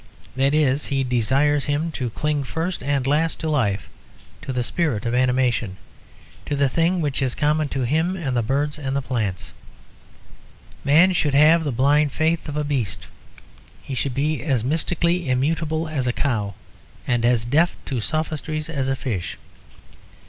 [0.35, 3.87] That is, he desires him to cling first and last to life,
[4.41, 5.77] to the spirit of animation,
[6.47, 9.51] to the thing which is common to him and the birds and plants.
[10.83, 13.05] Man should have the blind faith of a beast:
[13.83, 16.55] he should be as mystically immutable as a cow,
[17.05, 19.37] and as deaf to sophistries as a fish.